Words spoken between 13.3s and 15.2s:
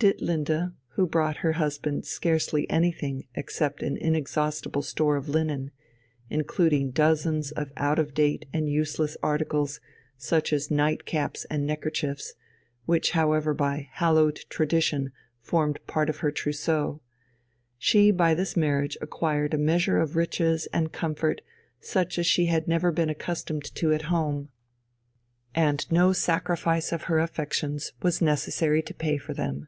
by hallowed tradition